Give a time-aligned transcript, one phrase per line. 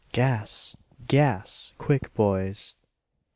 [0.13, 0.75] Gas!
[1.07, 1.73] Gas!
[1.77, 2.75] Quick, boys!